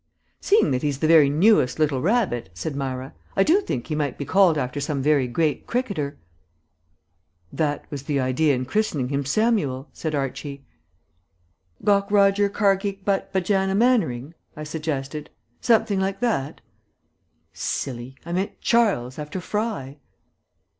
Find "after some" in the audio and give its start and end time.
4.57-4.99